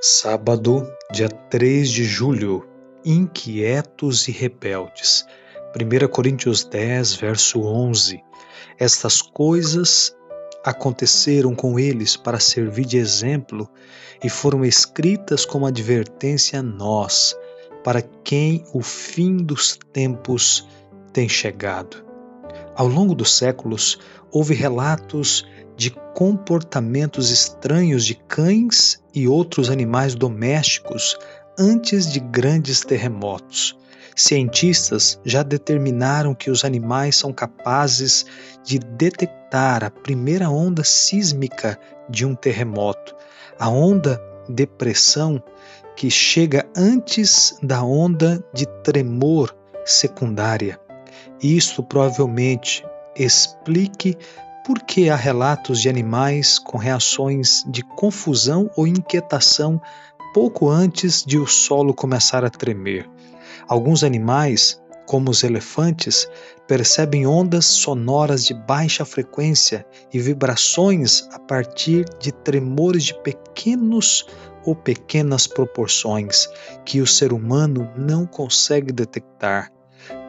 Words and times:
Sábado, 0.00 0.88
dia 1.10 1.28
3 1.28 1.90
de 1.90 2.04
julho, 2.04 2.64
inquietos 3.04 4.28
e 4.28 4.30
rebeldes. 4.30 5.26
1 5.74 6.06
Coríntios 6.06 6.62
10, 6.62 7.16
verso 7.16 7.62
11. 7.62 8.22
Estas 8.78 9.20
coisas 9.20 10.16
aconteceram 10.64 11.52
com 11.52 11.80
eles 11.80 12.16
para 12.16 12.38
servir 12.38 12.84
de 12.84 12.96
exemplo 12.96 13.68
e 14.22 14.30
foram 14.30 14.64
escritas 14.64 15.44
como 15.44 15.66
advertência 15.66 16.60
a 16.60 16.62
nós, 16.62 17.36
para 17.82 18.00
quem 18.00 18.64
o 18.72 18.80
fim 18.80 19.36
dos 19.38 19.76
tempos 19.92 20.68
tem 21.12 21.28
chegado. 21.28 22.06
Ao 22.76 22.86
longo 22.86 23.16
dos 23.16 23.36
séculos, 23.36 23.98
houve 24.30 24.54
relatos 24.54 25.44
de 25.78 25.90
comportamentos 26.12 27.30
estranhos 27.30 28.04
de 28.04 28.16
cães 28.16 29.00
e 29.14 29.28
outros 29.28 29.70
animais 29.70 30.16
domésticos 30.16 31.16
antes 31.56 32.12
de 32.12 32.18
grandes 32.18 32.80
terremotos. 32.80 33.78
Cientistas 34.16 35.20
já 35.24 35.44
determinaram 35.44 36.34
que 36.34 36.50
os 36.50 36.64
animais 36.64 37.14
são 37.14 37.32
capazes 37.32 38.26
de 38.64 38.80
detectar 38.80 39.84
a 39.84 39.90
primeira 39.90 40.50
onda 40.50 40.82
sísmica 40.82 41.78
de 42.10 42.26
um 42.26 42.34
terremoto, 42.34 43.14
a 43.56 43.68
onda 43.68 44.20
de 44.48 44.66
pressão 44.66 45.40
que 45.94 46.10
chega 46.10 46.68
antes 46.76 47.56
da 47.62 47.84
onda 47.84 48.44
de 48.52 48.66
tremor 48.82 49.56
secundária. 49.84 50.80
Isto 51.40 51.84
provavelmente 51.84 52.84
explique 53.14 54.16
porque 54.68 55.08
há 55.08 55.16
relatos 55.16 55.80
de 55.80 55.88
animais 55.88 56.58
com 56.58 56.76
reações 56.76 57.64
de 57.66 57.82
confusão 57.82 58.70
ou 58.76 58.86
inquietação 58.86 59.80
pouco 60.34 60.68
antes 60.68 61.24
de 61.24 61.38
o 61.38 61.46
solo 61.46 61.94
começar 61.94 62.44
a 62.44 62.50
tremer. 62.50 63.08
Alguns 63.66 64.04
animais, 64.04 64.78
como 65.06 65.30
os 65.30 65.42
elefantes, 65.42 66.28
percebem 66.66 67.26
ondas 67.26 67.64
sonoras 67.64 68.44
de 68.44 68.52
baixa 68.52 69.06
frequência 69.06 69.86
e 70.12 70.20
vibrações 70.20 71.26
a 71.32 71.38
partir 71.38 72.04
de 72.20 72.30
tremores 72.30 73.04
de 73.04 73.22
pequenos 73.22 74.26
ou 74.66 74.76
pequenas 74.76 75.46
proporções 75.46 76.46
que 76.84 77.00
o 77.00 77.06
ser 77.06 77.32
humano 77.32 77.90
não 77.96 78.26
consegue 78.26 78.92
detectar. 78.92 79.72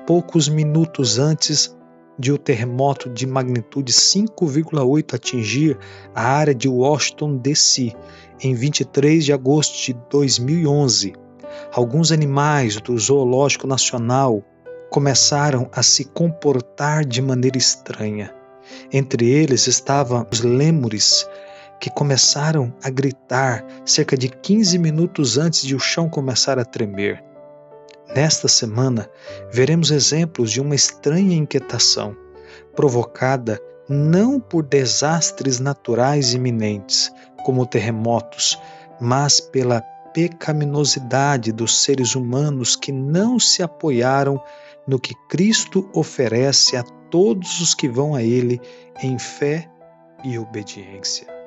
Poucos 0.08 0.48
minutos 0.48 1.20
antes 1.20 1.78
de 2.20 2.34
um 2.34 2.38
terremoto 2.38 3.10
de 3.10 3.26
magnitude 3.26 3.94
5,8 3.94 5.14
atingir 5.14 5.78
a 6.14 6.22
área 6.22 6.54
de 6.54 6.68
Washington 6.68 7.38
DC 7.38 7.94
em 8.42 8.54
23 8.54 9.24
de 9.24 9.32
agosto 9.32 9.82
de 9.86 9.94
2011. 10.10 11.14
Alguns 11.74 12.12
animais 12.12 12.76
do 12.82 12.98
Zoológico 13.00 13.66
Nacional 13.66 14.44
começaram 14.90 15.70
a 15.72 15.82
se 15.82 16.04
comportar 16.06 17.06
de 17.06 17.22
maneira 17.22 17.58
estranha. 17.58 18.34
Entre 18.92 19.30
eles 19.30 19.68
estavam 19.68 20.28
os 20.32 20.42
lêmures, 20.42 21.28
que 21.80 21.90
começaram 21.90 22.74
a 22.84 22.90
gritar 22.90 23.66
cerca 23.86 24.18
de 24.18 24.28
15 24.28 24.78
minutos 24.78 25.38
antes 25.38 25.66
de 25.66 25.74
o 25.74 25.80
chão 25.80 26.10
começar 26.10 26.60
a 26.60 26.66
tremer. 26.66 27.24
Nesta 28.16 28.48
semana, 28.48 29.10
veremos 29.52 29.92
exemplos 29.92 30.52
de 30.52 30.60
uma 30.60 30.74
estranha 30.74 31.36
inquietação, 31.36 32.16
provocada 32.76 33.62
não 33.88 34.40
por 34.40 34.64
desastres 34.64 35.60
naturais 35.60 36.34
iminentes, 36.34 37.12
como 37.44 37.66
terremotos, 37.66 38.60
mas 39.00 39.40
pela 39.40 39.82
pecaminosidade 40.14 41.52
dos 41.52 41.84
seres 41.84 42.16
humanos 42.16 42.76
que 42.76 42.92
não 42.92 43.40
se 43.40 43.62
apoiaram 43.62 44.42
no 44.88 45.00
que 45.00 45.14
Cristo 45.30 45.90
oferece 45.94 46.76
a 46.76 46.84
todos 47.12 47.62
os 47.62 47.74
que 47.76 47.88
vão 47.88 48.16
a 48.16 48.24
Ele 48.24 48.60
em 49.04 49.18
fé 49.20 49.70
e 50.24 50.38
obediência. 50.38 51.39